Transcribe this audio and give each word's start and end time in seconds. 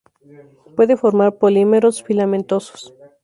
Puede 0.75 0.97
formar 0.97 1.37
polímeros 1.37 2.01
filamentosos. 2.01 2.91